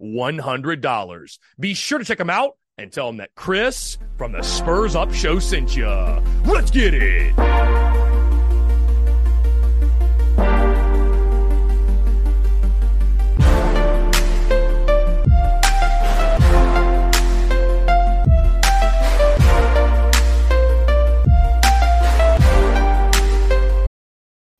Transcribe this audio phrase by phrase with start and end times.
[0.00, 1.38] $100.
[1.58, 5.12] Be sure to check them out and tell them that Chris from the Spurs Up
[5.12, 5.88] Show sent you.
[6.44, 7.34] Let's get it.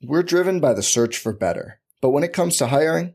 [0.00, 1.81] We're driven by the search for better.
[2.00, 3.15] But when it comes to hiring,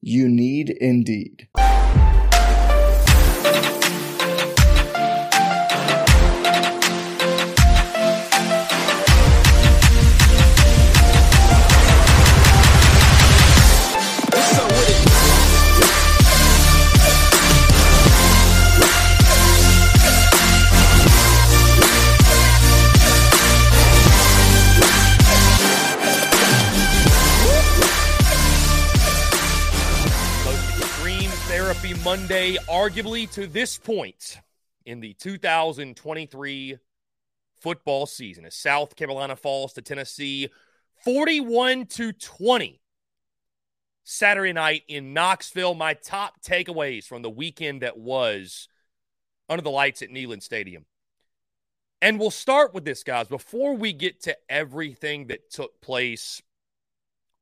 [0.00, 1.48] You need Indeed.
[32.78, 34.38] Arguably to this point
[34.86, 36.78] in the 2023
[37.60, 40.48] football season, as South Carolina falls to Tennessee
[41.04, 42.80] 41 to 20.
[44.04, 45.74] Saturday night in Knoxville.
[45.74, 48.68] My top takeaways from the weekend that was
[49.48, 50.86] under the lights at Neyland Stadium.
[52.00, 56.42] And we'll start with this, guys, before we get to everything that took place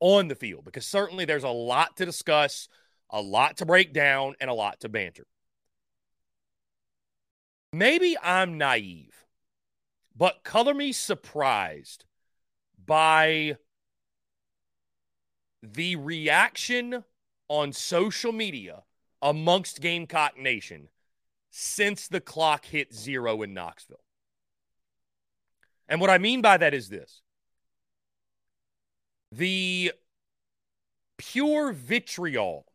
[0.00, 2.70] on the field, because certainly there's a lot to discuss,
[3.10, 5.26] a lot to break down, and a lot to banter.
[7.72, 9.26] Maybe I'm naive,
[10.16, 12.04] but color me surprised
[12.84, 13.56] by
[15.62, 17.04] the reaction
[17.48, 18.82] on social media
[19.20, 20.88] amongst Gamecock Nation
[21.50, 24.02] since the clock hit zero in Knoxville.
[25.88, 27.22] And what I mean by that is this
[29.32, 29.92] the
[31.18, 32.65] pure vitriol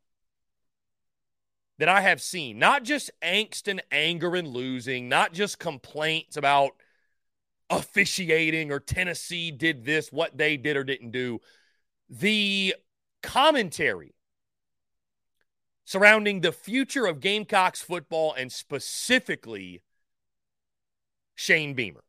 [1.81, 6.74] that I have seen, not just angst and anger and losing, not just complaints about
[7.72, 11.39] officiating or Tennessee did this, what they did or didn't do.
[12.07, 12.75] The
[13.24, 14.13] commentary
[15.83, 19.81] surrounding the future of Gamecocks football and specifically
[21.34, 22.04] Shane Beamer.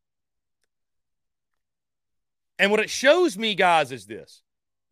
[2.58, 4.42] And what it shows me, guys, is this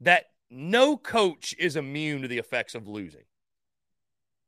[0.00, 3.24] that no coach is immune to the effects of losing,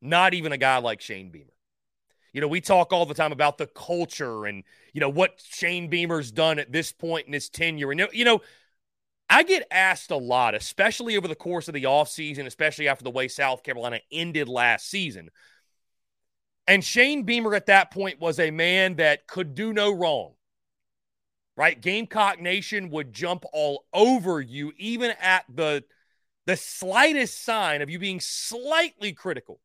[0.02, 1.46] not even a guy like Shane Beamer.
[2.32, 5.88] You know, we talk all the time about the culture and, you know, what Shane
[5.88, 7.93] Beamer's done at this point in his tenure.
[7.93, 8.40] And, you know,
[9.28, 13.10] I get asked a lot, especially over the course of the offseason, especially after the
[13.10, 15.31] way South Carolina ended last season.
[16.66, 20.34] And Shane Beamer at that point was a man that could do no wrong
[21.56, 21.81] right?
[21.81, 25.84] Gamecock Nation would jump all over you, even at the
[26.46, 29.60] the slightest sign of you being slightly critical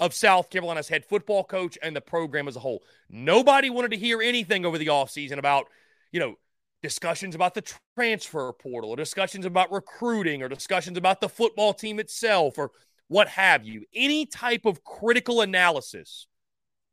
[0.00, 2.82] of South Carolina's head football coach and the program as a whole.
[3.08, 5.66] Nobody wanted to hear anything over the offseason about,
[6.12, 6.34] you know,
[6.82, 11.98] discussions about the transfer portal or discussions about recruiting or discussions about the football team
[11.98, 12.72] itself or
[13.08, 13.84] what have you.
[13.94, 16.26] Any type of critical analysis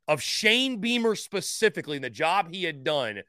[0.08, 3.22] of Shane Beamer specifically and the job he had done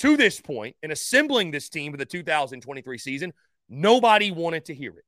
[0.00, 3.32] to this point in assembling this team for the 2023 season,
[3.68, 5.04] nobody wanted to hear it.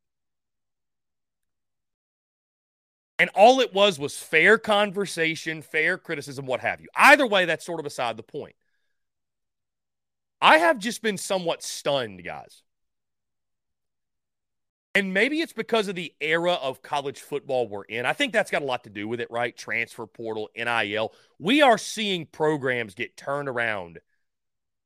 [3.18, 6.88] And all it was was fair conversation, fair criticism, what have you.
[6.96, 8.56] Either way, that's sort of beside the point.
[10.40, 12.62] I have just been somewhat stunned, guys,
[14.94, 18.06] and maybe it's because of the era of college football we're in.
[18.06, 19.56] I think that's got a lot to do with it, right?
[19.56, 21.12] Transfer portal, NIL.
[21.38, 23.98] We are seeing programs get turned around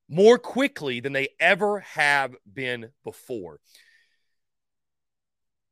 [0.08, 3.60] more quickly than they ever have been before.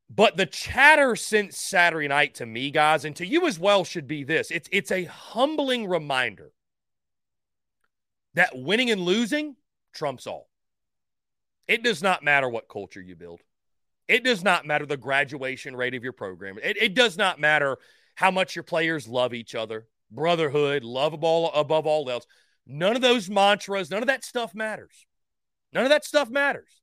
[0.09, 4.07] But the chatter since Saturday night to me, guys, and to you as well, should
[4.07, 6.53] be this it's, it's a humbling reminder
[8.35, 9.57] that winning and losing
[9.93, 10.49] trumps all.
[11.67, 13.41] It does not matter what culture you build.
[14.07, 16.59] It does not matter the graduation rate of your program.
[16.63, 17.77] It, it does not matter
[18.15, 22.27] how much your players love each other, brotherhood, love above, above all else.
[22.67, 25.07] None of those mantras, none of that stuff matters.
[25.73, 26.83] None of that stuff matters.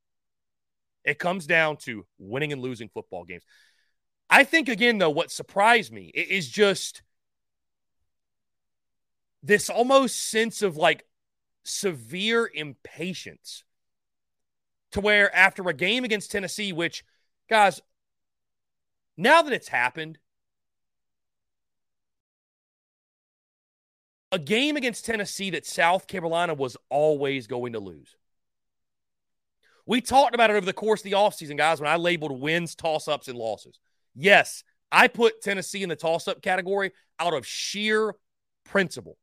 [1.03, 3.43] It comes down to winning and losing football games.
[4.29, 7.01] I think, again, though, what surprised me is just
[9.41, 11.05] this almost sense of like
[11.65, 13.63] severe impatience
[14.91, 17.03] to where after a game against Tennessee, which
[17.49, 17.81] Guys,
[19.17, 20.17] now that it's happened,
[24.31, 28.15] a game against Tennessee that South Carolina was always going to lose.
[29.85, 32.75] We talked about it over the course of the offseason, guys, when I labeled wins,
[32.75, 33.79] toss ups, and losses.
[34.15, 38.15] Yes, I put Tennessee in the toss up category out of sheer
[38.63, 39.17] principle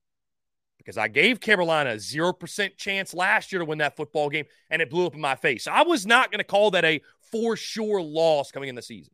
[0.79, 4.83] because I gave Carolina a 0% chance last year to win that football game and
[4.83, 5.67] it blew up in my face.
[5.67, 7.01] I was not going to call that a
[7.31, 9.13] for sure loss coming in the season.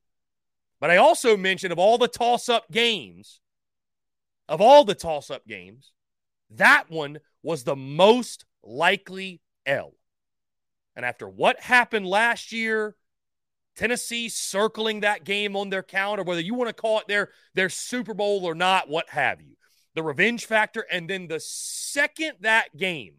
[0.80, 3.40] But I also mentioned of all the toss up games,
[4.48, 5.92] of all the toss up games,
[6.50, 9.92] that one was the most likely L.
[10.96, 12.96] And after what happened last year,
[13.76, 17.68] Tennessee circling that game on their calendar, whether you want to call it their, their
[17.68, 19.56] Super Bowl or not, what have you,
[19.94, 20.86] the revenge factor.
[20.90, 23.16] And then the second that game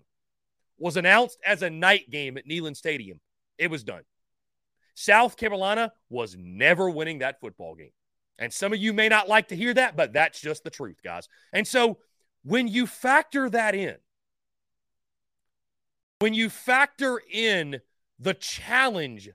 [0.79, 3.19] was announced as a night game at Neyland Stadium,
[3.59, 4.03] it was done.
[4.95, 7.91] South Carolina was never winning that football game.
[8.39, 11.01] And some of you may not like to hear that, but that's just the truth,
[11.03, 11.27] guys.
[11.53, 11.99] And so
[12.43, 13.95] when you factor that in,
[16.19, 17.79] when you factor in
[18.19, 19.29] the challenge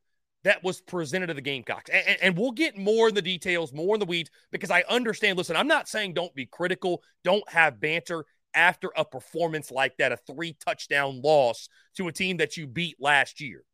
[0.45, 3.95] that was presented to the Gamecocks, and, and, we'll get more in the details, more
[3.95, 5.39] in the weeds, because I understand.
[5.39, 8.25] Listen, I'm not saying don't be critical, don't have banter
[8.55, 12.97] after a performance like that, a three touchdown loss to a team that you beat
[12.99, 13.65] last year.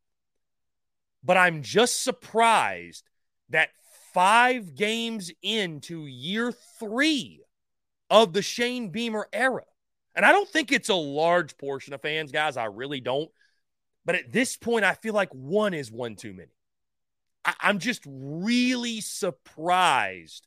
[1.23, 3.03] But I'm just surprised
[3.49, 3.69] that
[4.13, 7.41] five games into year three
[8.09, 9.63] of the Shane Beamer era,
[10.19, 12.57] and I don't think it's a large portion of fans, guys.
[12.57, 13.31] I really don't.
[14.03, 16.51] But at this point, I feel like one is one too many.
[17.45, 20.45] I- I'm just really surprised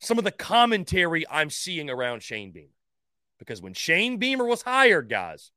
[0.00, 2.66] some of the commentary I'm seeing around Shane Beamer.
[3.38, 5.52] Because when Shane Beamer was hired, guys,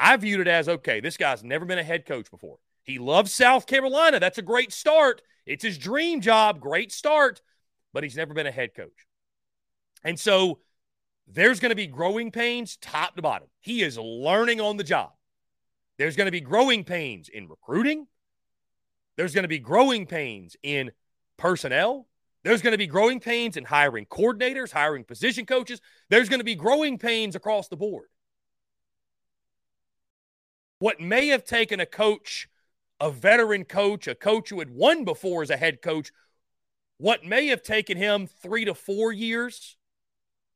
[0.00, 2.58] I viewed it as okay, this guy's never been a head coach before.
[2.82, 4.18] He loves South Carolina.
[4.18, 5.22] That's a great start.
[5.46, 6.58] It's his dream job.
[6.58, 7.40] Great start,
[7.92, 9.06] but he's never been a head coach.
[10.02, 10.58] And so
[11.26, 13.48] there's going to be growing pains top to bottom.
[13.60, 15.12] He is learning on the job.
[15.98, 18.06] There's going to be growing pains in recruiting.
[19.16, 20.92] There's going to be growing pains in
[21.36, 22.06] personnel.
[22.44, 25.80] There's going to be growing pains in hiring coordinators, hiring position coaches.
[26.10, 28.08] There's going to be growing pains across the board.
[30.78, 32.48] What may have taken a coach,
[33.00, 36.12] a veteran coach, a coach who had won before as a head coach,
[36.98, 39.76] what may have taken him three to four years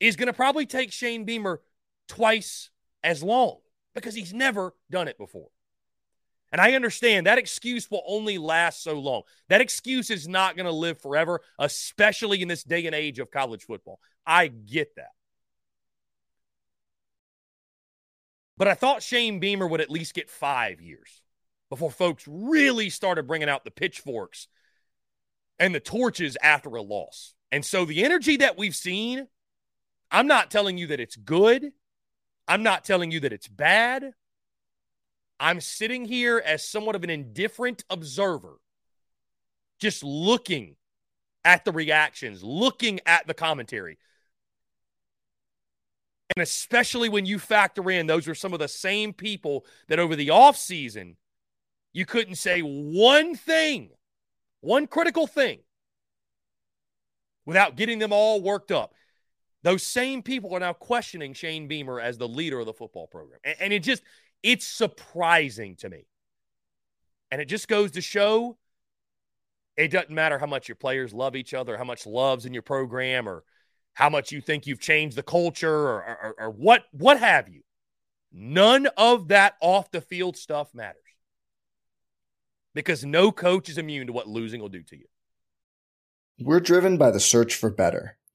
[0.00, 1.60] is going to probably take Shane Beamer
[2.08, 2.70] twice
[3.04, 3.58] as long
[3.94, 5.48] because he's never done it before.
[6.52, 9.22] And I understand that excuse will only last so long.
[9.48, 13.30] That excuse is not going to live forever, especially in this day and age of
[13.30, 14.00] college football.
[14.26, 15.12] I get that.
[18.56, 21.22] But I thought Shane Beamer would at least get five years
[21.70, 24.48] before folks really started bringing out the pitchforks
[25.58, 27.34] and the torches after a loss.
[27.52, 29.28] And so the energy that we've seen,
[30.10, 31.72] I'm not telling you that it's good.
[32.48, 34.12] I'm not telling you that it's bad.
[35.38, 38.58] I'm sitting here as somewhat of an indifferent observer,
[39.78, 40.76] just looking
[41.44, 43.98] at the reactions, looking at the commentary.
[46.36, 50.14] And especially when you factor in those are some of the same people that over
[50.14, 51.16] the offseason,
[51.92, 53.90] you couldn't say one thing,
[54.60, 55.60] one critical thing,
[57.46, 58.94] without getting them all worked up.
[59.62, 63.40] Those same people are now questioning Shane Beamer as the leader of the football program.
[63.60, 64.02] And, it just,
[64.42, 66.06] it's surprising to me.
[67.30, 68.56] And it just goes to show
[69.76, 72.62] it doesn't matter how much your players love each other, how much love's in your
[72.62, 73.44] program, or
[73.94, 77.62] how much you think you've changed the culture, or, or, or what what have you.
[78.32, 81.02] None of that off the field stuff matters
[82.74, 85.06] because no coach is immune to what losing will do to you.
[86.38, 88.16] We're driven by the search for better.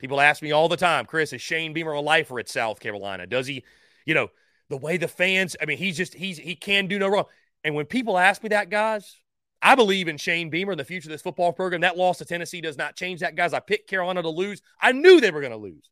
[0.00, 3.26] People ask me all the time, Chris, is Shane Beamer a lifer at South Carolina?
[3.26, 3.64] Does he,
[4.06, 4.28] you know,
[4.70, 7.26] the way the fans, I mean, he's just, he's, he can do no wrong.
[7.62, 9.18] And when people ask me that, guys,
[9.60, 11.82] I believe in Shane Beamer and the future of this football program.
[11.82, 13.52] That loss to Tennessee does not change that, guys.
[13.52, 14.62] I picked Carolina to lose.
[14.80, 15.90] I knew they were going to lose.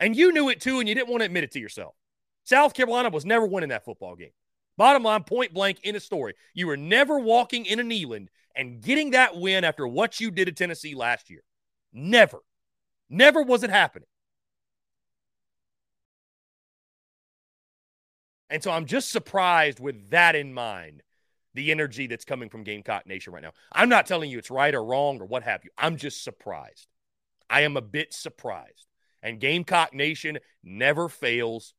[0.00, 1.94] And you knew it too, and you didn't want to admit it to yourself.
[2.42, 4.32] South Carolina was never winning that football game.
[4.76, 6.34] Bottom line, point blank in a story.
[6.54, 10.46] You were never walking in a Neyland and getting that win after what you did
[10.46, 11.44] to Tennessee last year.
[11.92, 12.38] Never.
[13.10, 14.06] Never was it happening.
[18.48, 21.02] And so I'm just surprised with that in mind,
[21.54, 23.52] the energy that's coming from Gamecock Nation right now.
[23.72, 25.70] I'm not telling you it's right or wrong or what have you.
[25.76, 26.86] I'm just surprised.
[27.48, 28.86] I am a bit surprised.
[29.22, 31.74] And Gamecock Nation never fails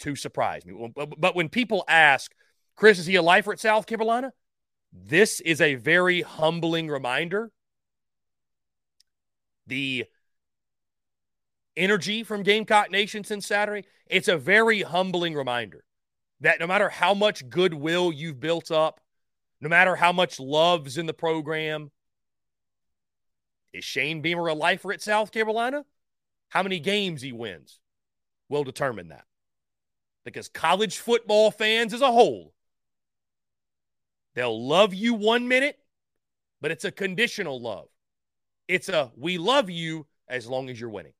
[0.00, 0.92] to surprise me.
[0.94, 2.32] But when people ask,
[2.76, 4.32] Chris, is he a lifer at South Carolina?
[4.92, 7.50] This is a very humbling reminder.
[9.66, 10.04] The
[11.76, 15.84] energy from Gamecock Nation since Saturday, it's a very humbling reminder
[16.40, 19.00] that no matter how much goodwill you've built up,
[19.60, 21.90] no matter how much love's in the program,
[23.72, 25.84] is Shane Beamer a lifer at South Carolina?
[26.48, 27.80] How many games he wins
[28.48, 29.24] will determine that.
[30.24, 32.54] Because college football fans as a whole,
[34.34, 35.78] they'll love you one minute,
[36.60, 37.88] but it's a conditional love.
[38.68, 41.12] It's a we love you as long as you're winning.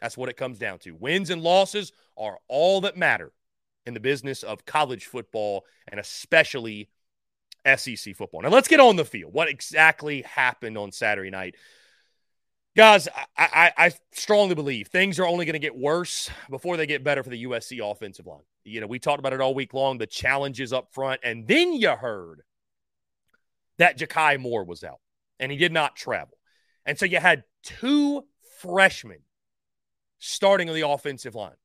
[0.00, 0.94] That's what it comes down to.
[0.94, 3.32] Wins and losses are all that matter
[3.86, 6.88] in the business of college football and especially
[7.76, 8.42] SEC football.
[8.42, 9.32] Now, let's get on the field.
[9.32, 11.56] What exactly happened on Saturday night?
[12.76, 16.86] Guys, I, I, I strongly believe things are only going to get worse before they
[16.86, 18.40] get better for the USC offensive line.
[18.64, 21.72] You know, we talked about it all week long, the challenges up front, and then
[21.72, 22.42] you heard
[23.78, 25.00] that Ja'Kai Moore was out
[25.38, 26.38] and he did not travel.
[26.86, 28.24] And so you had two
[28.60, 29.20] freshmen
[30.20, 31.56] starting on the offensive line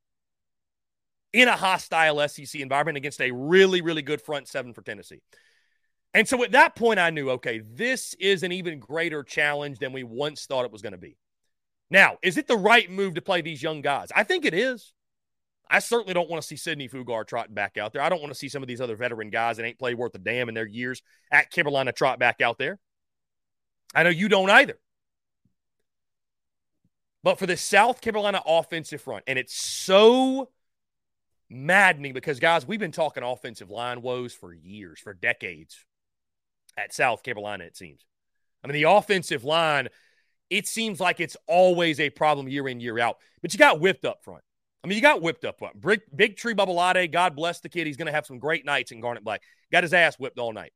[1.34, 5.22] in a hostile SEC environment against a really, really good front seven for Tennessee.
[6.14, 9.92] And so at that point, I knew, okay, this is an even greater challenge than
[9.92, 11.18] we once thought it was going to be.
[11.90, 14.08] Now, is it the right move to play these young guys?
[14.16, 14.94] I think it is.
[15.70, 18.02] I certainly don't want to see Sidney Fugar trotting back out there.
[18.02, 20.16] I don't want to see some of these other veteran guys that ain't played worth
[20.16, 22.80] a damn in their years at Carolina trot back out there.
[23.94, 24.80] I know you don't either.
[27.26, 30.52] But for the South Carolina offensive front, and it's so
[31.50, 35.86] maddening because, guys, we've been talking offensive line woes for years, for decades
[36.78, 38.06] at South Carolina, it seems.
[38.64, 39.88] I mean, the offensive line,
[40.52, 43.18] it seems like it's always a problem year in, year out.
[43.42, 44.44] But you got whipped up front.
[44.84, 45.82] I mean, you got whipped up front.
[45.82, 47.88] Big, Big Tree Babalade, God bless the kid.
[47.88, 49.42] He's going to have some great nights in Garnet Black.
[49.72, 50.74] Got his ass whipped all night.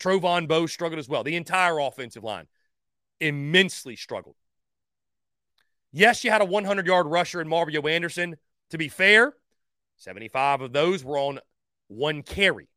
[0.00, 1.22] Trovon Baugh struggled as well.
[1.22, 2.46] The entire offensive line
[3.20, 4.36] immensely struggled.
[5.92, 8.36] Yes, you had a 100 yard rusher in Mario Anderson.
[8.70, 9.34] To be fair,
[9.96, 11.40] 75 of those were on
[11.88, 12.68] one carry.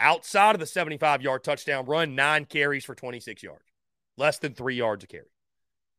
[0.00, 3.64] Outside of the 75 yard touchdown run, nine carries for 26 yards,
[4.16, 5.30] less than three yards a carry.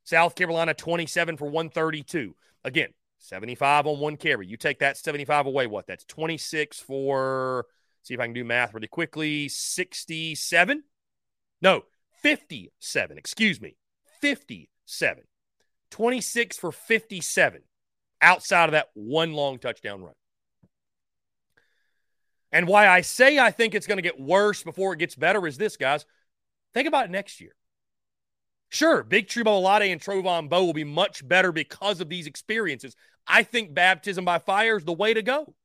[0.04, 2.36] South Carolina, 27 for 132.
[2.63, 4.48] Again, 75 on one carry.
[4.48, 5.88] You take that 75 away, what?
[5.88, 7.65] That's 26 for,
[8.04, 10.84] see if I can do math really quickly, 67?
[11.62, 11.84] No,
[12.22, 13.17] 57.
[13.17, 13.76] Excuse me,
[14.22, 15.24] 57.
[15.91, 17.62] 26 for 57
[18.21, 20.13] outside of that one long touchdown run.
[22.52, 25.45] And why I say I think it's going to get worse before it gets better
[25.45, 26.06] is this, guys.
[26.73, 27.56] Think about it next year.
[28.69, 32.95] Sure, Big Tree Babalade and Trovon Baugh will be much better because of these experiences.
[33.25, 35.56] I think baptism by fire is the way to go.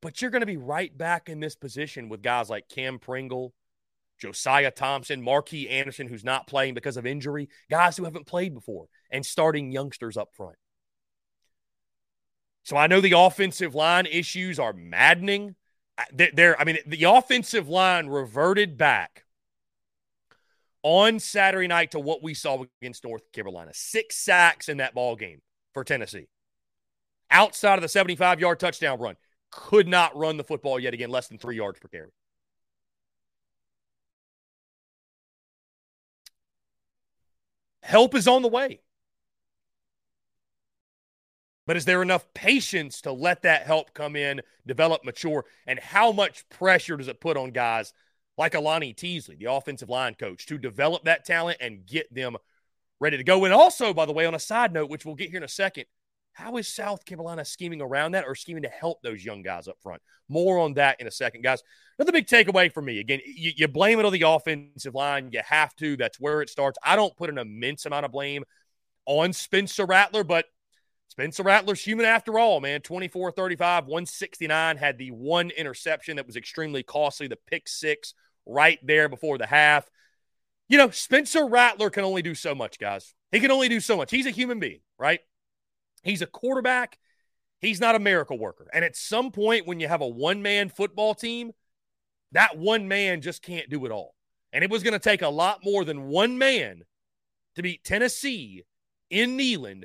[0.00, 3.52] But you're going to be right back in this position with guys like Cam Pringle,
[4.18, 8.86] Josiah Thompson, Marquis Anderson, who's not playing because of injury, guys who haven't played before,
[9.10, 10.56] and starting youngsters up front.
[12.62, 15.54] So I know the offensive line issues are maddening.
[16.12, 19.24] There, I mean, the offensive line reverted back
[20.82, 23.70] on Saturday night to what we saw against North Carolina.
[23.72, 25.40] Six sacks in that ball game
[25.74, 26.28] for Tennessee.
[27.30, 29.16] Outside of the 75 yard touchdown run,
[29.50, 32.10] could not run the football yet again, less than three yards per carry.
[37.86, 38.80] Help is on the way.
[41.68, 45.44] But is there enough patience to let that help come in, develop, mature?
[45.68, 47.92] And how much pressure does it put on guys
[48.36, 52.36] like a Lonnie Teasley, the offensive line coach, to develop that talent and get them
[52.98, 53.44] ready to go?
[53.44, 55.48] And also, by the way, on a side note, which we'll get here in a
[55.48, 55.84] second,
[56.36, 59.80] how is South Carolina scheming around that or scheming to help those young guys up
[59.80, 60.02] front?
[60.28, 61.62] More on that in a second, guys.
[61.98, 65.30] Another big takeaway for me again, you, you blame it on the offensive line.
[65.32, 65.96] You have to.
[65.96, 66.78] That's where it starts.
[66.82, 68.44] I don't put an immense amount of blame
[69.06, 70.44] on Spencer Rattler, but
[71.08, 72.82] Spencer Rattler's human after all, man.
[72.82, 78.12] 24 35, 169, had the one interception that was extremely costly, the pick six
[78.44, 79.88] right there before the half.
[80.68, 83.14] You know, Spencer Rattler can only do so much, guys.
[83.32, 84.10] He can only do so much.
[84.10, 85.20] He's a human being, right?
[86.06, 86.98] He's a quarterback.
[87.60, 88.68] He's not a miracle worker.
[88.72, 91.52] And at some point, when you have a one man football team,
[92.32, 94.14] that one man just can't do it all.
[94.52, 96.82] And it was going to take a lot more than one man
[97.56, 98.64] to beat Tennessee
[99.10, 99.84] in Neyland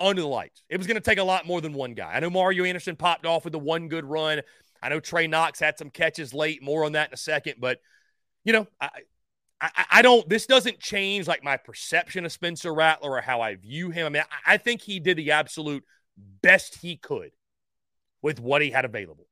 [0.00, 0.62] under the lights.
[0.68, 2.12] It was going to take a lot more than one guy.
[2.12, 4.42] I know Mario Anderson popped off with the one good run.
[4.82, 6.62] I know Trey Knox had some catches late.
[6.62, 7.54] More on that in a second.
[7.58, 7.78] But,
[8.44, 8.90] you know, I,
[9.60, 13.54] I, I don't, this doesn't change like my perception of Spencer Rattler or how I
[13.54, 14.06] view him.
[14.06, 15.84] I mean, I, I think he did the absolute
[16.42, 17.30] best he could
[18.22, 19.26] with what he had available.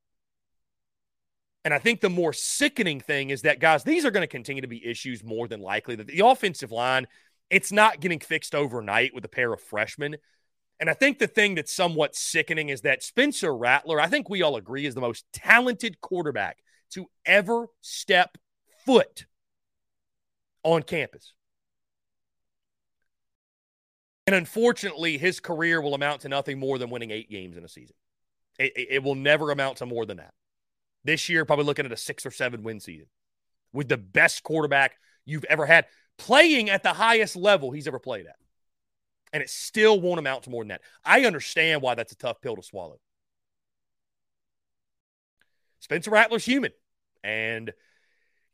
[1.64, 4.60] And I think the more sickening thing is that, guys, these are going to continue
[4.62, 5.96] to be issues more than likely.
[5.96, 7.06] That the offensive line,
[7.48, 10.16] it's not getting fixed overnight with a pair of freshmen.
[10.78, 14.42] And I think the thing that's somewhat sickening is that Spencer Rattler, I think we
[14.42, 16.58] all agree, is the most talented quarterback
[16.90, 18.36] to ever step
[18.84, 19.24] foot
[20.64, 21.32] on campus.
[24.26, 27.68] And unfortunately, his career will amount to nothing more than winning eight games in a
[27.68, 27.94] season.
[28.58, 30.32] It, it, will never amount to more than that.
[31.04, 33.06] This year, probably looking at a six or seven win season
[33.72, 34.92] with the best quarterback
[35.26, 38.36] you've ever had playing at the highest level he's ever played at.
[39.32, 40.82] And it still won't amount to more than that.
[41.04, 43.00] I understand why that's a tough pill to swallow.
[45.80, 46.72] Spencer Rattler's human.
[47.22, 47.72] And,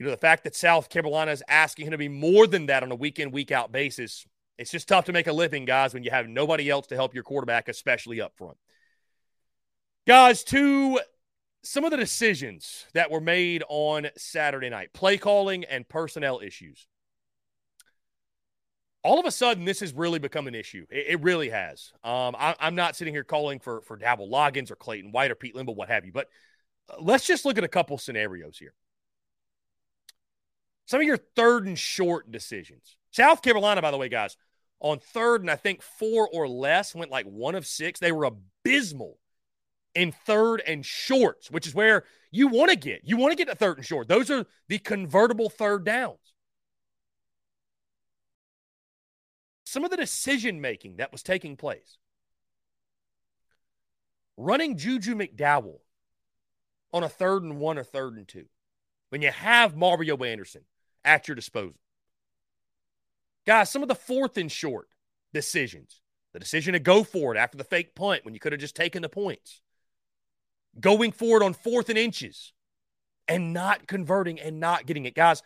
[0.00, 2.82] you know, the fact that South Carolina is asking him to be more than that
[2.82, 5.92] on a week in, week out basis, it's just tough to make a living, guys,
[5.92, 8.56] when you have nobody else to help your quarterback, especially up front.
[10.06, 11.00] Guys, to
[11.62, 16.86] some of the decisions that were made on Saturday night play calling and personnel issues.
[19.04, 20.86] All of a sudden, this has really become an issue.
[20.88, 21.92] It, it really has.
[22.02, 25.34] Um, I, am not sitting here calling for for Dowell Loggins or Clayton White or
[25.34, 26.12] Pete Lembo, what have you.
[26.12, 26.28] But
[26.88, 28.72] uh, let's just look at a couple scenarios here.
[30.90, 32.96] Some of your third and short decisions.
[33.12, 34.36] South Carolina, by the way, guys,
[34.80, 38.00] on third and I think four or less went like one of six.
[38.00, 39.16] They were abysmal
[39.94, 43.02] in third and shorts, which is where you want to get.
[43.04, 44.08] You want to get a third and short.
[44.08, 46.34] Those are the convertible third downs.
[49.62, 51.98] Some of the decision making that was taking place.
[54.36, 55.78] Running Juju McDowell
[56.92, 58.46] on a third and one or third and two
[59.10, 60.62] when you have Mario Anderson
[61.04, 61.78] at your disposal.
[63.46, 64.88] Guys, some of the fourth and short
[65.32, 66.00] decisions,
[66.32, 68.76] the decision to go for it after the fake punt when you could have just
[68.76, 69.60] taken the points,
[70.78, 72.52] going forward on fourth and inches
[73.26, 75.14] and not converting and not getting it.
[75.14, 75.42] Guys,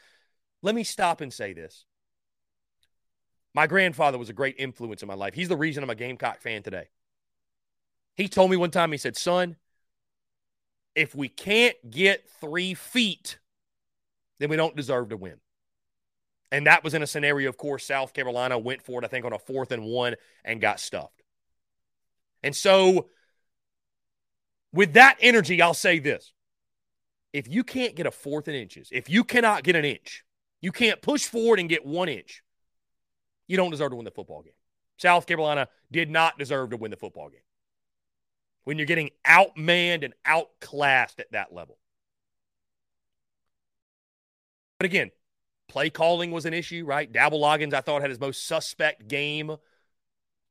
[0.62, 1.84] let me stop and say this.
[3.54, 5.34] My grandfather was a great influence in my life.
[5.34, 6.88] He's the reason I'm a Gamecock fan today.
[8.16, 9.56] He told me one time, he said, Son,
[10.94, 13.38] if we can't get three feet,
[14.38, 15.36] then we don't deserve to win.
[16.52, 19.24] And that was in a scenario, of course, South Carolina went for it, I think,
[19.24, 21.22] on a fourth and one and got stuffed.
[22.42, 23.08] And so
[24.72, 26.32] with that energy, I'll say this.
[27.32, 30.24] If you can't get a fourth and inches, if you cannot get an inch,
[30.60, 32.42] you can't push forward and get one inch,
[33.48, 34.52] you don't deserve to win the football game.
[34.96, 37.40] South Carolina did not deserve to win the football game.
[38.64, 41.78] When you're getting outmanned and outclassed at that level.
[44.84, 45.12] But again,
[45.66, 47.10] play calling was an issue, right?
[47.10, 49.56] Dowell Loggins, I thought, had his most suspect game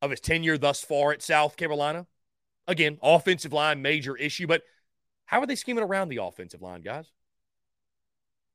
[0.01, 2.07] of his tenure thus far at South Carolina.
[2.67, 4.63] Again, offensive line, major issue, but
[5.25, 7.05] how are they scheming around the offensive line, guys?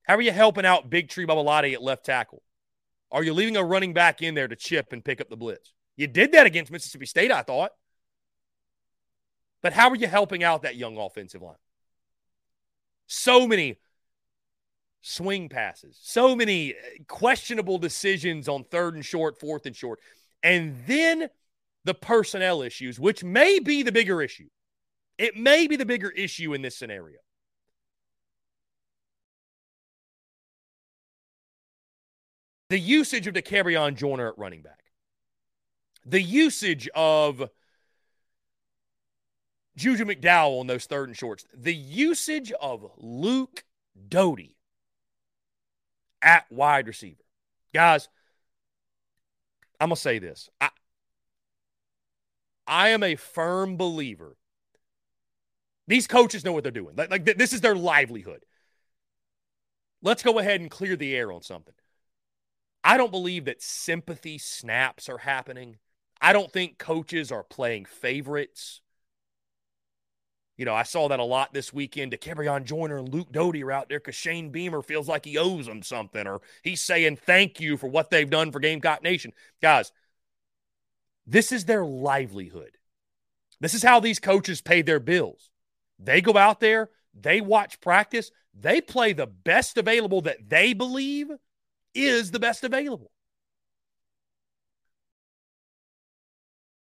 [0.02, 2.42] How are you helping out Big Tree Babalade at left tackle?
[3.12, 5.74] Are you leaving a running back in there to chip and pick up the blitz?
[5.96, 7.70] You did that against Mississippi State, I thought.
[9.62, 11.54] But how are you helping out that young offensive line?
[13.06, 13.78] So many
[15.00, 16.74] swing passes, so many eh,
[17.06, 20.00] questionable decisions on third and short, fourth and short.
[20.42, 21.28] And then
[21.84, 24.48] the personnel issues, which may be the bigger issue.
[25.16, 27.18] It may be the bigger issue in this scenario.
[32.68, 34.84] The usage of Dakereon Joyner at running back.
[36.04, 37.48] The usage of
[39.76, 41.46] Juju McDowell on those third and shorts.
[41.54, 43.64] The usage of Luke
[44.08, 44.57] Doty
[46.22, 47.22] at wide receiver.
[47.72, 48.08] Guys,
[49.80, 50.48] I'm going to say this.
[50.60, 50.70] I,
[52.66, 54.36] I am a firm believer.
[55.86, 56.96] These coaches know what they're doing.
[56.96, 58.44] Like, like this is their livelihood.
[60.02, 61.74] Let's go ahead and clear the air on something.
[62.84, 65.78] I don't believe that sympathy snaps are happening.
[66.20, 68.80] I don't think coaches are playing favorites.
[70.58, 72.12] You know, I saw that a lot this weekend.
[72.12, 75.66] Dakereon Joyner and Luke Doty are out there because Shane Beamer feels like he owes
[75.66, 79.32] them something, or he's saying thank you for what they've done for Gamecock Nation.
[79.62, 79.92] Guys,
[81.28, 82.76] this is their livelihood.
[83.60, 85.48] This is how these coaches pay their bills.
[86.00, 91.28] They go out there, they watch practice, they play the best available that they believe
[91.94, 93.12] is the best available.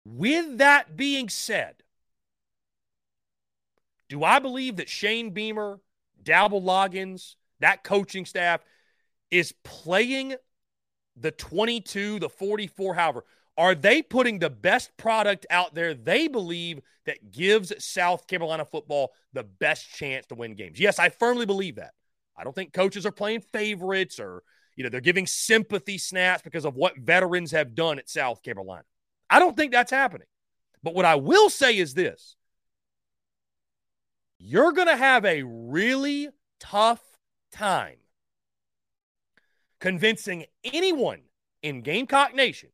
[0.06, 1.79] With that being said,
[4.10, 5.80] do I believe that Shane Beamer,
[6.22, 8.60] Dowell Loggins, that coaching staff
[9.30, 10.34] is playing
[11.16, 13.24] the 22, the 44, however,
[13.56, 19.12] Are they putting the best product out there they believe that gives South Carolina football
[19.32, 20.80] the best chance to win games?
[20.80, 21.92] Yes, I firmly believe that.
[22.36, 24.42] I don't think coaches are playing favorites or,
[24.76, 28.84] you know, they're giving sympathy snaps because of what veterans have done at South Carolina.
[29.28, 30.26] I don't think that's happening.
[30.82, 32.36] But what I will say is this
[34.42, 37.03] you're going to have a really tough
[37.53, 37.98] time
[39.81, 41.20] convincing anyone
[41.62, 42.70] in Gamecock Nation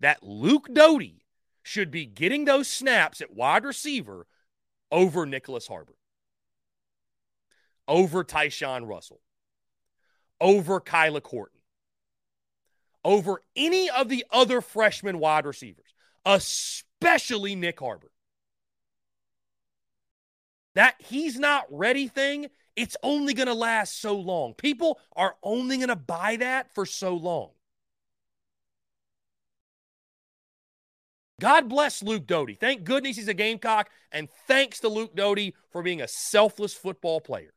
[0.00, 1.24] that Luke Doty
[1.62, 4.26] should be getting those snaps at wide receiver
[4.92, 5.96] over Nicholas Harbor,
[7.88, 9.20] over Tyshawn Russell,
[10.38, 11.60] over Kyla Corton,
[13.02, 15.94] over any of the other freshman wide receivers,
[16.26, 18.10] especially Nick Harbor.
[20.74, 24.54] That he's not ready thing, it's only going to last so long.
[24.54, 27.50] People are only going to buy that for so long.
[31.40, 32.54] God bless Luke Doty.
[32.54, 37.20] Thank goodness he's a Gamecock, and thanks to Luke Doty for being a selfless football
[37.20, 37.52] player.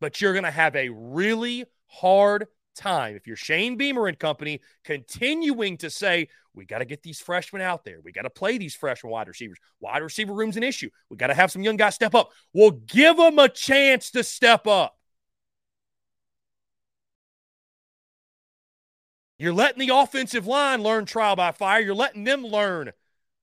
[0.00, 4.60] But you're going to have a really hard time if you're Shane Beamer and company
[4.84, 8.00] continuing to say, we got to get these freshmen out there.
[8.02, 9.58] We got to play these freshman wide receivers.
[9.80, 10.90] Wide receiver room's an issue.
[11.10, 12.30] We got to have some young guys step up.
[12.52, 14.96] We'll give them a chance to step up.
[19.38, 21.80] You're letting the offensive line learn trial by fire.
[21.80, 22.92] You're letting them learn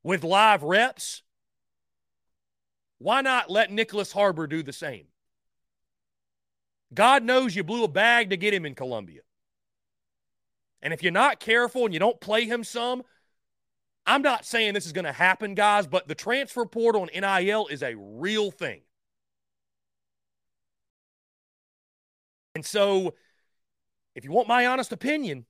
[0.04, 1.22] with live reps,
[2.98, 5.06] why not let Nicholas Harbor do the same?
[6.94, 9.22] God knows you blew a bag to get him in Columbia.
[10.82, 13.04] And if you're not careful and you don't play him some,
[14.06, 17.68] I'm not saying this is going to happen, guys, but the transfer portal and NIL
[17.68, 18.82] is a real thing.
[22.56, 23.14] And so,
[24.16, 25.46] if you want my honest opinion,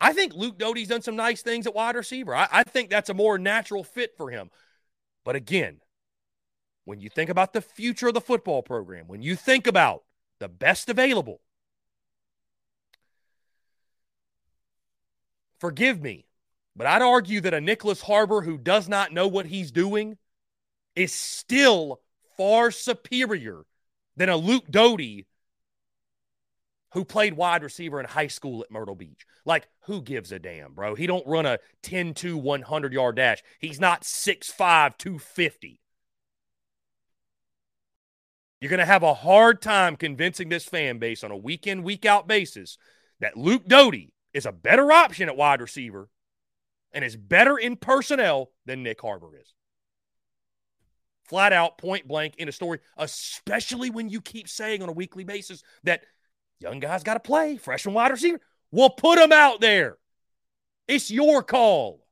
[0.00, 2.34] I think Luke Doty's done some nice things at wide receiver.
[2.34, 4.50] I, I, think that's a more natural fit for him.
[5.24, 5.80] But again,
[6.84, 10.04] when you think about the future of the football program, when you think about
[10.40, 11.40] the best available,
[15.58, 16.26] forgive me,
[16.76, 20.16] but I'd argue that a Nicholas Harbor who does not know what he's doing
[20.94, 22.00] is still
[22.36, 23.62] far superior
[24.16, 25.26] than a Luke Doty
[26.94, 29.26] who played wide receiver in high school at Myrtle Beach.
[29.44, 30.94] Like, who gives a damn, bro?
[30.94, 33.42] He don't run a 10-2 100 yard dash.
[33.58, 35.80] He's not 6'5, 250.
[38.60, 41.82] You're going to have a hard time convincing this fan base on a week in,
[41.82, 42.76] week out basis
[43.20, 46.08] that Luke Doty is a better option at wide receiver
[46.92, 49.54] and is better in personnel than Nick Harbor is.
[51.24, 55.24] Flat out, point blank in a story, especially when you keep saying on a weekly
[55.24, 56.02] basis that–
[56.60, 57.56] Young guys got to play.
[57.56, 58.40] Freshman wide receiver.
[58.70, 59.96] We'll put them out there.
[60.86, 62.04] It's your call.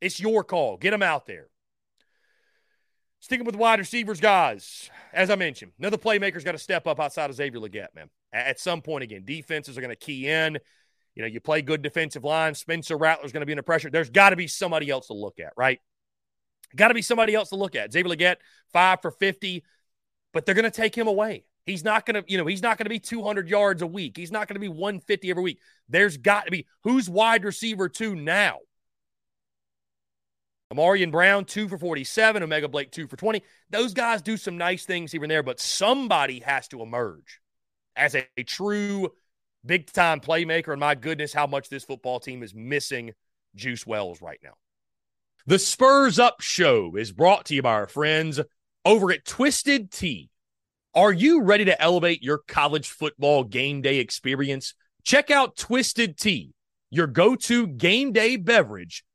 [0.00, 0.76] It's your call.
[0.76, 1.48] Get them out there.
[3.24, 4.90] Sticking with wide receivers, guys.
[5.10, 8.10] As I mentioned, another playmaker's got to step up outside of Xavier Legette, man.
[8.34, 10.58] At some point, again, defenses are going to key in.
[11.14, 12.54] You know, you play good defensive line.
[12.54, 13.88] Spencer Rattler's going to be under pressure.
[13.88, 15.80] There's got to be somebody else to look at, right?
[16.76, 17.94] Got to be somebody else to look at.
[17.94, 18.36] Xavier Legette,
[18.74, 19.64] five for 50,
[20.34, 21.46] but they're going to take him away.
[21.64, 24.18] He's not going to, you know, he's not going to be 200 yards a week.
[24.18, 25.60] He's not going to be 150 every week.
[25.88, 28.58] There's got to be who's wide receiver two now?
[30.74, 33.42] Ahmarean Brown, two for 47, O'Mega Blake, two for 20.
[33.70, 37.40] Those guys do some nice things here and there, but somebody has to emerge
[37.96, 39.10] as a, a true
[39.64, 40.72] big time playmaker.
[40.72, 43.12] And my goodness, how much this football team is missing
[43.54, 44.54] Juice Wells right now.
[45.46, 48.40] The Spurs Up Show is brought to you by our friends
[48.84, 50.30] over at Twisted Tea.
[50.94, 54.74] Are you ready to elevate your college football game day experience?
[55.02, 56.54] Check out Twisted Tea,
[56.90, 59.04] your go to game day beverage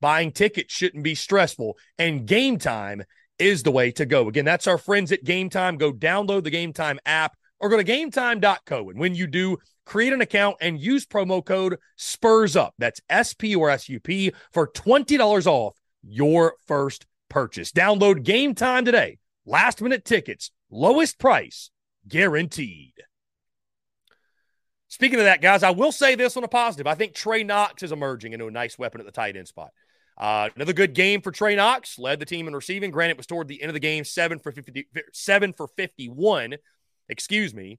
[0.00, 1.76] buying tickets shouldn't be stressful.
[1.98, 3.02] And game time
[3.38, 4.28] is the way to go.
[4.28, 5.76] Again, that's our friends at Game Time.
[5.76, 8.90] Go download the Game Time app or go to gametime.co.
[8.90, 12.74] And when you do, create an account and use promo code SPURS UP.
[12.78, 17.72] That's S P or S U P for $20 off your first purchase.
[17.72, 19.18] Download Game Time today.
[19.46, 21.70] Last minute tickets, lowest price
[22.06, 22.92] guaranteed.
[24.88, 26.86] Speaking of that, guys, I will say this on a positive.
[26.86, 29.70] I think Trey Knox is emerging into a nice weapon at the tight end spot.
[30.18, 31.98] Uh, another good game for Trey Knox.
[31.98, 32.90] Led the team in receiving.
[32.90, 36.56] Granted, it was toward the end of the game, seven for 50, seven for 51.
[37.08, 37.78] Excuse me.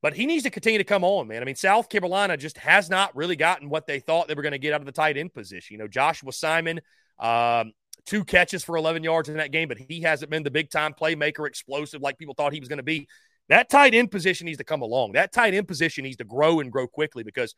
[0.00, 1.42] But he needs to continue to come on, man.
[1.42, 4.52] I mean, South Carolina just has not really gotten what they thought they were going
[4.52, 5.74] to get out of the tight end position.
[5.74, 6.80] You know, Joshua Simon,
[7.18, 7.72] um,
[8.06, 10.94] two catches for 11 yards in that game, but he hasn't been the big time
[10.94, 13.08] playmaker, explosive like people thought he was going to be.
[13.48, 15.12] That tight end position needs to come along.
[15.12, 17.54] That tight end position needs to grow and grow quickly because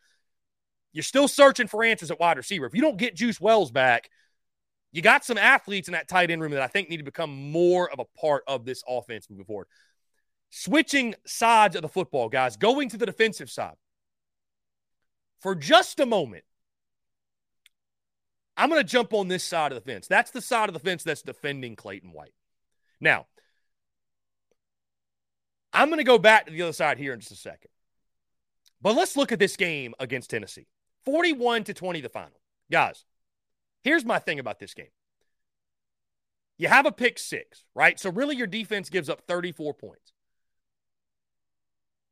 [0.92, 2.66] you're still searching for answers at wide receiver.
[2.66, 4.10] If you don't get Juice Wells back,
[4.92, 7.52] you got some athletes in that tight end room that I think need to become
[7.52, 9.68] more of a part of this offense moving forward.
[10.50, 13.76] Switching sides of the football, guys, going to the defensive side.
[15.40, 16.44] For just a moment,
[18.56, 20.08] I'm going to jump on this side of the fence.
[20.08, 22.34] That's the side of the fence that's defending Clayton White.
[23.00, 23.26] Now,
[25.72, 27.70] I'm going to go back to the other side here in just a second.
[28.82, 30.66] But let's look at this game against Tennessee
[31.04, 32.40] 41 to 20, the final.
[32.70, 33.04] Guys,
[33.82, 34.86] here's my thing about this game.
[36.58, 37.98] You have a pick six, right?
[37.98, 40.12] So really, your defense gives up 34 points.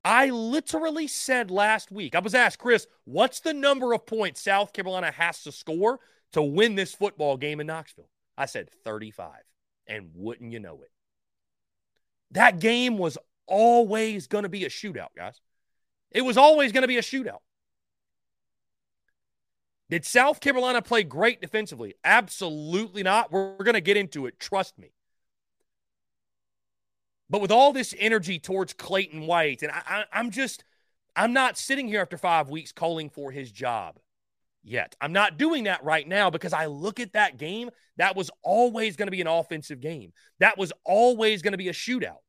[0.04, 4.72] I literally said last week, I was asked, Chris, what's the number of points South
[4.72, 6.00] Carolina has to score
[6.32, 8.08] to win this football game in Knoxville?
[8.36, 9.32] I said 35.
[9.86, 10.90] And wouldn't you know it?
[12.30, 15.40] That game was always going to be a shootout, guys.
[16.10, 17.40] It was always going to be a shootout.
[19.90, 21.94] Did South Carolina play great defensively?
[22.04, 23.32] Absolutely not.
[23.32, 24.38] We're, we're going to get into it.
[24.38, 24.92] Trust me.
[27.30, 30.64] But with all this energy towards Clayton White, and I, I, am just,
[31.16, 33.98] I'm not sitting here after five weeks calling for his job
[34.62, 34.94] yet.
[35.00, 37.70] I'm not doing that right now because I look at that game.
[37.96, 40.12] That was always going to be an offensive game.
[40.38, 42.22] That was always going to be a shootout.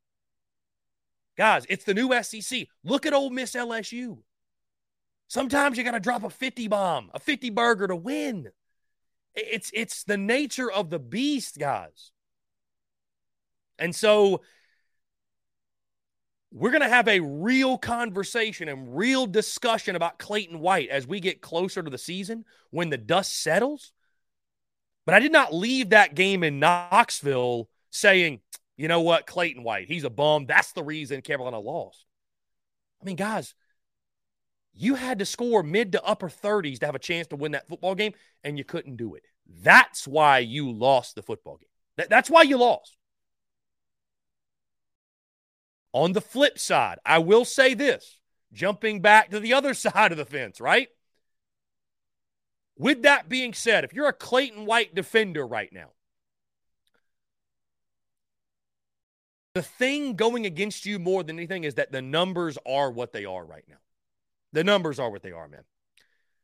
[1.38, 2.68] Guys, it's the new SEC.
[2.84, 4.20] Look at Ole Miss LSU.
[5.30, 8.50] Sometimes you got to drop a 50 bomb, a 50 burger to win.
[9.36, 12.12] It's it's the nature of the beast, guys.
[13.78, 14.42] And so
[16.52, 21.20] we're going to have a real conversation and real discussion about Clayton White as we
[21.20, 23.94] get closer to the season when the dust settles.
[25.06, 28.42] But I did not leave that game in Knoxville saying,
[28.78, 30.48] you know what, Clayton White, he's a bum.
[30.48, 32.04] That's the reason Carolina lost.
[33.00, 33.54] I mean, guys,
[34.80, 37.68] you had to score mid to upper 30s to have a chance to win that
[37.68, 38.14] football game,
[38.44, 39.24] and you couldn't do it.
[39.62, 41.70] That's why you lost the football game.
[41.98, 42.96] That, that's why you lost.
[45.92, 48.20] On the flip side, I will say this
[48.54, 50.88] jumping back to the other side of the fence, right?
[52.78, 55.90] With that being said, if you're a Clayton White defender right now,
[59.56, 63.26] The thing going against you more than anything is that the numbers are what they
[63.26, 63.80] are right now.
[64.54, 65.64] The numbers are what they are, man.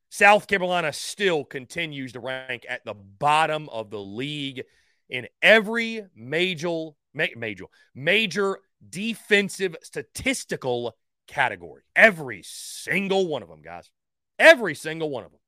[0.09, 4.63] South Carolina still continues to rank at the bottom of the league
[5.09, 10.95] in every major, major, major defensive statistical
[11.27, 11.83] category.
[11.95, 13.89] Every single one of them, guys.
[14.37, 15.39] Every single one of them.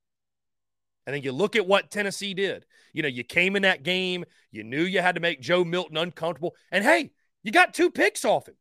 [1.06, 2.66] And then you look at what Tennessee did.
[2.92, 5.96] You know, you came in that game, you knew you had to make Joe Milton
[5.96, 6.54] uncomfortable.
[6.70, 8.56] And hey, you got two picks off him.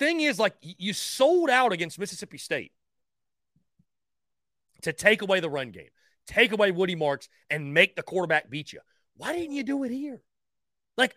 [0.00, 2.72] Thing is, like, you sold out against Mississippi State
[4.80, 5.90] to take away the run game,
[6.26, 8.80] take away Woody Marks, and make the quarterback beat you.
[9.18, 10.22] Why didn't you do it here?
[10.96, 11.14] Like,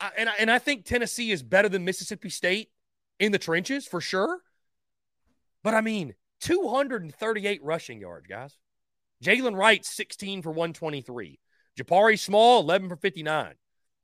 [0.00, 2.70] I, and I, and I think Tennessee is better than Mississippi State
[3.20, 4.40] in the trenches for sure.
[5.62, 8.56] But I mean, 238 rushing yards, guys.
[9.22, 11.38] Jaylen Wright, 16 for 123.
[11.78, 13.52] Jabari Small, 11 for 59.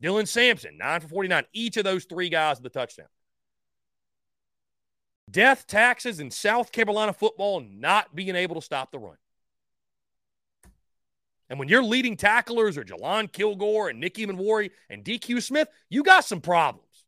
[0.03, 1.45] Dylan Sampson, 9 for 49.
[1.53, 3.07] Each of those three guys with the touchdown.
[5.30, 9.16] Death, taxes, in South Carolina football not being able to stop the run.
[11.49, 16.03] And when your leading tacklers are Jalon Kilgore and Nick Emmanwori and DQ Smith, you
[16.03, 17.05] got some problems.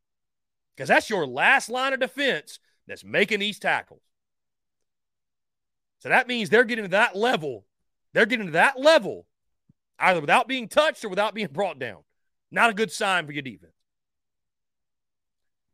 [0.76, 4.02] Because that's your last line of defense that's making these tackles.
[6.00, 7.64] So that means they're getting to that level.
[8.12, 9.26] They're getting to that level
[9.98, 11.98] either without being touched or without being brought down.
[12.50, 13.72] Not a good sign for your defense.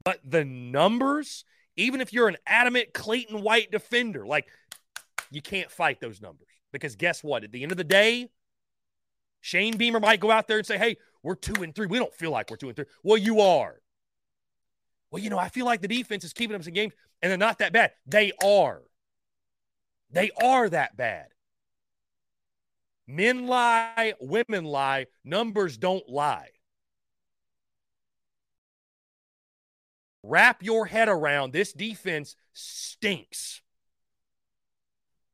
[0.05, 1.45] But the numbers,
[1.77, 4.49] even if you're an adamant Clayton White defender, like
[5.31, 6.49] you can't fight those numbers.
[6.73, 7.45] Because guess what?
[7.45, 8.29] At the end of the day,
[9.41, 11.87] Shane Beamer might go out there and say, hey, we're two and three.
[11.87, 12.87] We don't feel like we're two and three.
[13.03, 13.81] Well, you are.
[15.11, 17.39] Well, you know, I feel like the defense is keeping us in games and they're
[17.39, 17.93] not that bad.
[18.07, 18.83] They are.
[20.11, 21.27] They are that bad.
[23.07, 26.49] Men lie, women lie, numbers don't lie.
[30.23, 33.61] Wrap your head around this defense stinks.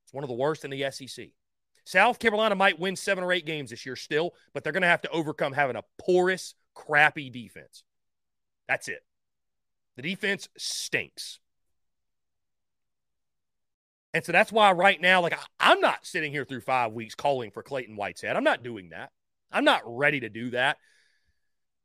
[0.04, 1.28] It's one of the worst in the SEC.
[1.84, 4.88] South Carolina might win seven or eight games this year still, but they're going to
[4.88, 7.82] have to overcome having a porous, crappy defense.
[8.66, 9.00] That's it.
[9.96, 11.40] The defense stinks.
[14.14, 17.50] And so that's why right now, like, I'm not sitting here through five weeks calling
[17.50, 18.36] for Clayton White's head.
[18.36, 19.10] I'm not doing that.
[19.52, 20.78] I'm not ready to do that.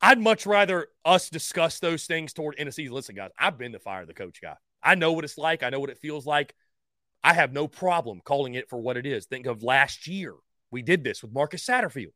[0.04, 2.94] I'd much rather us discuss those things toward end of season.
[2.94, 4.58] Listen, guys, I've been the fire the coach guy.
[4.84, 5.64] I know what it's like.
[5.64, 6.54] I know what it feels like.
[7.24, 9.26] I have no problem calling it for what it is.
[9.26, 10.34] Think of last year.
[10.72, 12.12] We did this with Marcus Satterfield.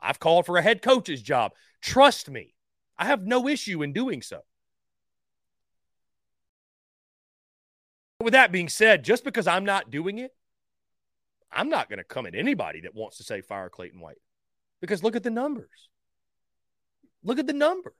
[0.00, 1.52] I've called for a head coach's job.
[1.82, 2.54] Trust me,
[2.96, 4.40] I have no issue in doing so.
[8.22, 10.34] With that being said, just because I'm not doing it,
[11.52, 14.16] I'm not going to come at anybody that wants to say fire Clayton White
[14.80, 15.90] because look at the numbers.
[17.26, 17.92] Look at the numbers.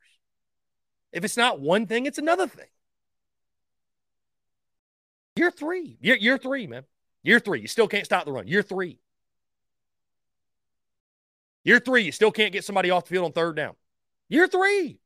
[1.13, 2.69] If it's not one thing, it's another thing.
[5.37, 5.99] Year three.
[6.01, 6.85] Year, year three, man.
[7.23, 7.61] Year three.
[7.61, 8.47] You still can't stop the run.
[8.47, 9.01] Year three.
[11.65, 13.75] Year three, you still can't get somebody off the field on third down.
[14.29, 15.01] Year three.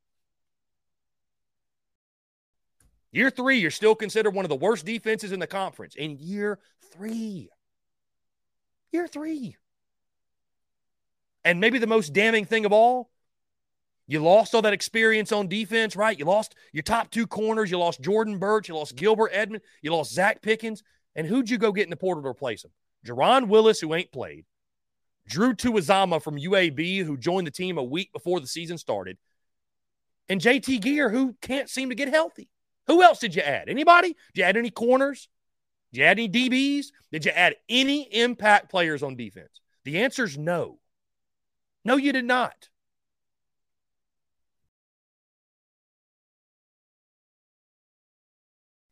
[3.13, 5.95] Year three, you're still considered one of the worst defenses in the conference.
[5.97, 6.59] In year
[6.93, 7.49] three.
[8.93, 9.57] Year three.
[11.45, 13.10] And maybe the most damning thing of all,
[14.11, 16.19] you lost all that experience on defense, right?
[16.19, 17.71] You lost your top two corners.
[17.71, 18.69] You lost Jordan Burch.
[18.69, 19.63] You lost Gilbert Edmond.
[19.83, 20.83] You lost Zach Pickens.
[21.15, 22.73] And who'd you go get in the portal to replace him?
[23.07, 24.47] Jerron Willis, who ain't played.
[25.29, 29.17] Drew Tuazama from UAB, who joined the team a week before the season started.
[30.29, 32.51] And JT Gear, who can't seem to get healthy.
[32.89, 33.69] Who else did you add?
[33.69, 34.09] Anybody?
[34.35, 35.29] Did you add any corners?
[35.93, 36.87] Did you add any DBs?
[37.13, 39.61] Did you add any impact players on defense?
[39.85, 40.81] The answer is no.
[41.85, 42.70] No, you did not.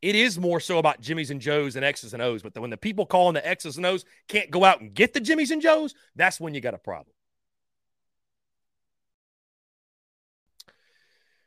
[0.01, 2.43] It is more so about Jimmys and Joes and X's and O's.
[2.43, 5.21] But when the people calling the X's and O's can't go out and get the
[5.21, 7.13] Jimmys and Joes, that's when you got a problem.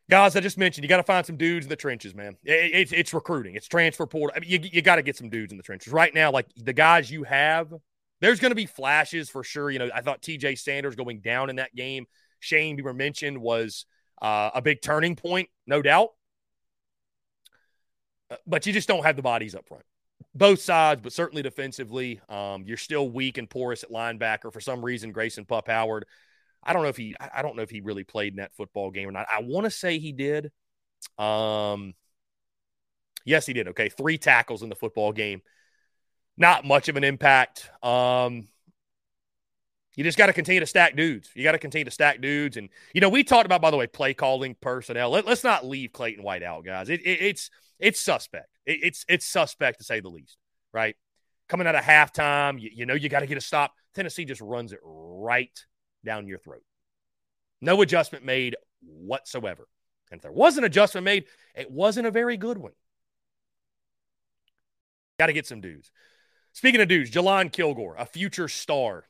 [0.10, 2.36] Guys, I just mentioned you got to find some dudes in the trenches, man.
[2.44, 4.34] It, it's it's recruiting, it's transfer portal.
[4.36, 6.34] I mean, you you got to get some dudes in the trenches right now.
[6.34, 7.74] Like the guys you have,
[8.20, 9.72] there's going to be flashes for sure.
[9.72, 10.56] You know, I thought T.J.
[10.56, 12.08] Sanders going down in that game.
[12.42, 13.86] Shane Beamer mentioned was
[14.22, 16.10] uh, a big turning point, no doubt.
[18.48, 19.84] But you just don't have the bodies up front.
[20.34, 24.54] Both sides, but certainly defensively, um, you're still weak and porous at linebacker.
[24.54, 26.06] For some reason, Grayson Pup Howard,
[26.64, 28.92] I don't know if he, I don't know if he really played in that football
[28.92, 29.28] game or not.
[29.30, 30.52] I want to say he did.
[31.18, 31.96] Um,
[33.26, 33.70] yes, he did.
[33.70, 35.42] Okay, three tackles in the football game.
[36.38, 37.70] Not much of an impact.
[37.84, 38.48] Um,
[40.02, 41.30] you just got to continue to stack dudes.
[41.36, 42.58] You got to continue to stack dudes.
[42.58, 45.12] And, you know, we talked about, by the way, play calling personnel.
[45.12, 46.90] Let, us not leave Clayton White out, guys.
[46.90, 48.50] It, it, it's it's suspect.
[48.66, 50.38] It, it's it's suspect to say the least,
[50.74, 50.96] right?
[51.50, 53.76] Coming out of halftime, you, you know you got to get a stop.
[53.94, 55.66] Tennessee just runs it right
[56.04, 56.64] down your throat.
[57.62, 59.68] No adjustment made whatsoever.
[60.10, 62.74] And if there was an adjustment made, it wasn't a very good one.
[65.20, 65.92] Got to get some dudes.
[66.54, 69.06] Speaking of dudes, Jalon Kilgore, a future star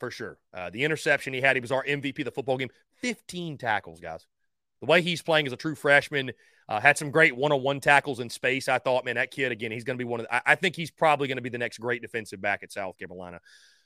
[0.00, 0.38] for sure.
[0.52, 2.70] Uh, the interception he had, he was our MVP the football game.
[3.02, 4.26] 15 tackles, guys.
[4.80, 6.32] The way he's playing as a true freshman,
[6.68, 8.68] uh, had some great one-on-one tackles in space.
[8.68, 10.26] I thought, man, that kid again, he's going to be one of.
[10.26, 12.72] The, I, I, think he's probably going to be the next great defensive back at
[12.72, 13.40] South Carolina.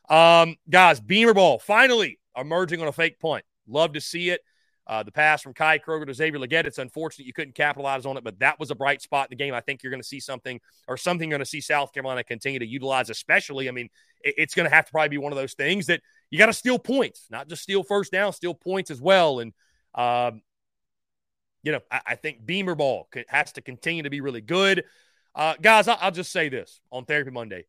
[0.09, 3.45] Um, guys, Beamer ball finally emerging on a fake punt.
[3.67, 4.41] Love to see it.
[4.87, 8.19] Uh, the pass from Kai Kroeger to Xavier Legette, It's unfortunate you couldn't capitalize on
[8.19, 9.55] it, but that was a bright spot in the game.
[9.55, 12.23] I think you're going to see something or something you're going to see South Carolina
[12.23, 13.69] continue to utilize, especially.
[13.69, 13.89] I mean,
[14.23, 16.47] it, it's going to have to probably be one of those things that you got
[16.47, 19.41] to steal points, not just steal first down, steal points as well.
[19.41, 19.55] And,
[19.95, 20.43] um,
[21.63, 24.85] you know, I, I, think Beamer ball has to continue to be really good.
[25.35, 27.65] Uh, guys, I'll, I'll just say this on Therapy Monday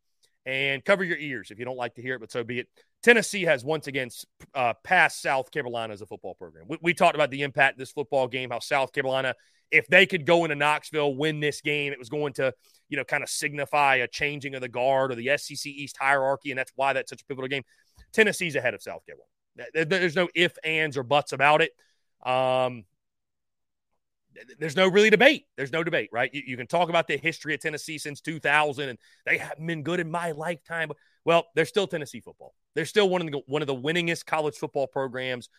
[0.45, 2.67] and cover your ears if you don't like to hear it, but so be it.
[3.05, 4.09] Tennessee has once again
[4.55, 6.65] uh, passed South Carolina as a football program.
[6.67, 9.35] We, we, talked about the impact this football game, how South Carolina,
[9.69, 12.51] if they could go into Knoxville, win this game, it was going to,
[12.89, 16.49] you know, kind of signify a changing of the guard or the SEC East hierarchy,
[16.49, 17.61] and that's why that's such a pivotal game.
[18.11, 19.85] Tennessee's ahead of South Carolina.
[19.85, 21.73] There's no ifs, ands, or buts about it.
[22.25, 22.85] Um,
[24.57, 25.45] there's no really debate.
[25.57, 26.33] There's no debate, right?
[26.33, 28.97] You, you, can talk about the history of Tennessee since 2000, and
[29.27, 30.89] they haven't been good in my lifetime.
[31.25, 32.53] Well, they're still Tennessee football.
[32.75, 35.49] They're still one of the one of the winningest college football programs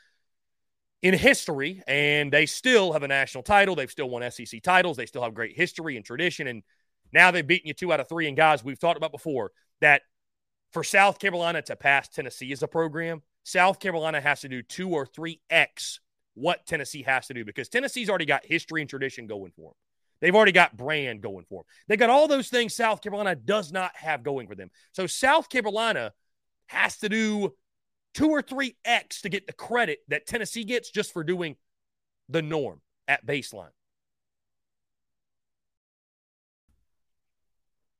[1.02, 3.74] in history, and they still have a national title.
[3.74, 4.96] They've still won SEC titles.
[4.96, 6.62] They still have great history and tradition, and
[7.12, 8.28] now they've beaten you two out of three.
[8.28, 9.50] And guys, we've talked about before
[9.80, 10.02] that
[10.72, 14.90] for South Carolina to pass Tennessee as a program, South Carolina has to do two
[14.90, 16.00] or three X
[16.34, 19.74] what Tennessee has to do because Tennessee's already got history and tradition going for them.
[20.20, 21.66] They've already got brand going for them.
[21.88, 24.70] They got all those things South Carolina does not have going for them.
[24.92, 26.12] So South Carolina
[26.68, 27.54] has to do
[28.14, 31.56] two or three X to get the credit that Tennessee gets just for doing
[32.28, 33.70] the norm at baseline.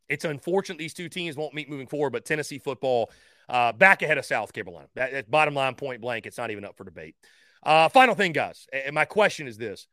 [0.08, 3.10] It's unfortunate these two teams won't meet moving forward, but Tennessee football
[3.48, 4.88] uh, back ahead of South Carolina.
[4.94, 7.16] That, that, bottom line, point blank, it's not even up for debate.
[7.62, 9.88] Uh, final thing, guys, and my question is this: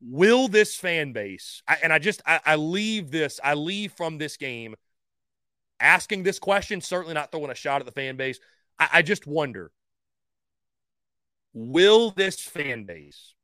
[0.00, 1.62] Will this fan base?
[1.66, 3.40] I, and I just I, I leave this.
[3.42, 4.76] I leave from this game
[5.80, 6.80] asking this question.
[6.80, 8.38] Certainly not throwing a shot at the fan base.
[8.78, 9.72] I, I just wonder:
[11.52, 13.34] Will this fan base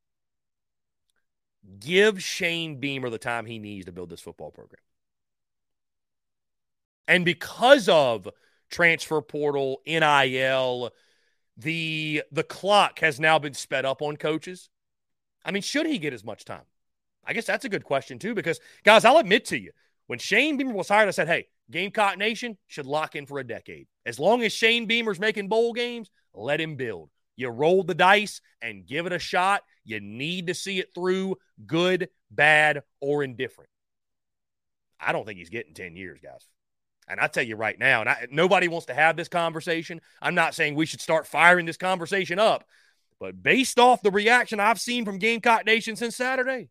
[1.79, 4.81] give Shane Beamer the time he needs to build this football program?
[7.07, 8.29] And because of
[8.69, 10.91] transfer portal, NIL,
[11.57, 14.69] the the clock has now been sped up on coaches.
[15.45, 16.65] I mean, should he get as much time?
[17.23, 19.71] I guess that's a good question too, because guys, I'll admit to you,
[20.07, 23.47] when Shane Beamer was hired, I said, hey, Gamecock Nation should lock in for a
[23.47, 23.87] decade.
[24.05, 27.09] As long as Shane Beamer's making bowl games, let him build.
[27.35, 29.63] You roll the dice and give it a shot.
[29.83, 33.69] You need to see it through, good, bad, or indifferent.
[34.99, 36.47] I don't think he's getting 10 years, guys.
[37.07, 40.01] And I tell you right now, and I, nobody wants to have this conversation.
[40.21, 42.67] I'm not saying we should start firing this conversation up,
[43.19, 46.69] but based off the reaction I've seen from Gamecock Nation since Saturday,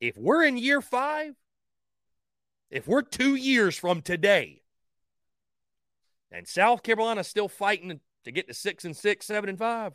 [0.00, 1.34] if we're in year five,
[2.70, 4.62] if we're two years from today,
[6.30, 9.94] and South Carolina's still fighting to get to six and six, seven and five,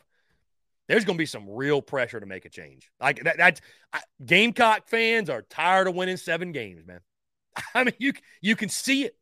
[0.88, 2.90] there's going to be some real pressure to make a change.
[3.00, 3.60] Like that, that's
[3.92, 7.00] I, Gamecock fans are tired of winning seven games, man.
[7.74, 9.16] I mean, you you can see it.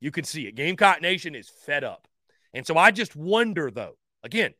[0.00, 0.54] You can see it.
[0.54, 2.08] Gamecock Nation is fed up.
[2.54, 4.54] And so I just wonder, though, again,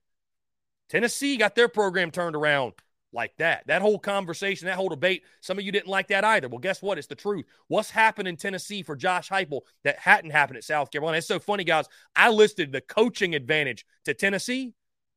[0.88, 2.72] Tennessee got their program turned around
[3.12, 3.66] like that.
[3.66, 6.48] That whole conversation, that whole debate, some of you didn't like that either.
[6.48, 6.98] Well, guess what?
[6.98, 7.46] It's the truth.
[7.68, 11.18] What's happened in Tennessee for Josh Heupel that hadn't happened at South Carolina?
[11.18, 11.86] It's so funny, guys.
[12.14, 14.74] I listed the coaching advantage to Tennessee.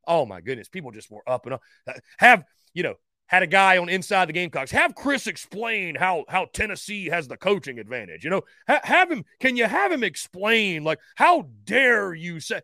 [0.07, 1.61] Oh my goodness, people just were up and up.
[1.87, 2.43] Uh, have
[2.73, 2.95] you know?
[3.31, 4.71] had a guy on inside the Gamecocks.
[4.71, 8.25] Have Chris explain how how Tennessee has the coaching advantage.
[8.25, 9.23] You know, ha- have him.
[9.39, 10.83] Can you have him explain?
[10.83, 12.59] Like, how dare you say?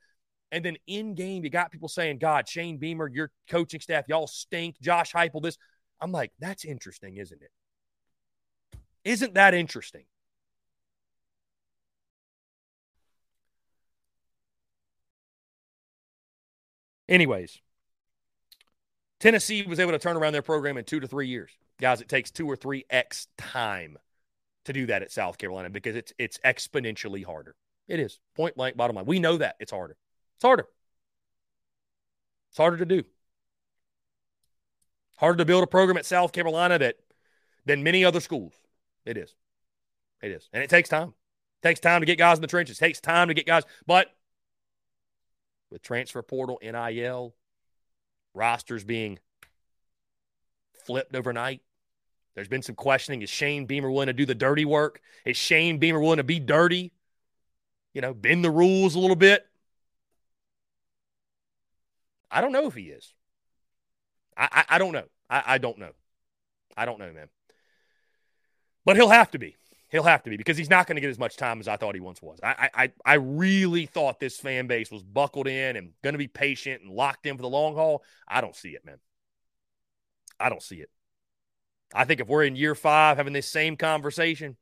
[0.51, 4.27] And then in game, you got people saying, "God, Shane Beamer, your coaching staff, y'all
[4.27, 5.57] stink." Josh Heupel, this.
[5.99, 7.51] I'm like, that's interesting, isn't it?
[9.03, 10.05] Isn't that interesting?
[17.09, 17.59] Anyways,
[19.19, 21.51] Tennessee was able to turn around their program in two to three years.
[21.79, 23.97] Guys, it takes two or three X time
[24.65, 27.55] to do that at South Carolina because it's it's exponentially harder.
[27.87, 28.19] It is.
[28.35, 29.05] Point blank, bottom line.
[29.05, 29.95] We know that it's harder.
[30.37, 30.67] It's harder.
[32.49, 33.03] It's harder to do.
[35.17, 36.97] Harder to build a program at South Carolina that
[37.65, 38.53] than many other schools.
[39.03, 39.33] It is.
[40.21, 40.47] It is.
[40.53, 41.09] And it takes time.
[41.09, 42.77] It takes time to get guys in the trenches.
[42.77, 43.63] It takes time to get guys.
[43.87, 44.07] But
[45.71, 47.33] with transfer portal, NIL,
[48.35, 49.17] rosters being
[50.85, 51.61] flipped overnight.
[52.35, 53.23] There's been some questioning.
[53.23, 55.01] Is Shane Beamer willing to do the dirty work?
[55.25, 56.93] Is Shane Beamer willing to be dirty?
[57.95, 59.47] You know, bend the rules a little bit?
[62.29, 63.13] I don't know if he is.
[64.35, 65.05] I, I, I don't know.
[65.29, 65.91] I, I don't know.
[66.75, 67.29] I don't know, man.
[68.85, 69.55] But he'll have to be.
[69.89, 71.77] He'll have to be because he's not going to get as much time as I
[71.77, 72.39] thought he once was.
[72.43, 76.27] I, I I really thought this fan base was buckled in and going to be
[76.27, 78.03] patient and locked in for the long haul.
[78.27, 78.97] I don't see it, man.
[80.39, 80.89] I don't see it.
[81.93, 84.57] I think if we're in year five having this same conversation,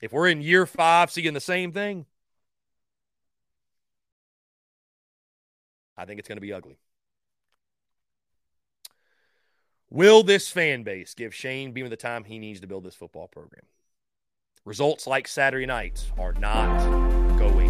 [0.00, 2.04] if we're in year five seeing the same thing,
[5.96, 6.78] I think it's going to be ugly.
[9.92, 13.26] Will this fan base give Shane Beamer the time he needs to build this football
[13.26, 13.64] program?
[14.64, 16.78] Results like Saturday night are not
[17.36, 17.69] going